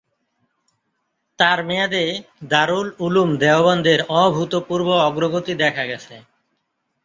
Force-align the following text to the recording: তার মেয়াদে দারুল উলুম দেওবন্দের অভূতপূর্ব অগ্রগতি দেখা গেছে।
তার 1.39 1.59
মেয়াদে 1.67 2.05
দারুল 2.49 2.87
উলুম 2.99 3.29
দেওবন্দের 3.37 3.99
অভূতপূর্ব 4.21 4.87
অগ্রগতি 5.07 5.53
দেখা 5.63 5.83
গেছে। 5.85 6.15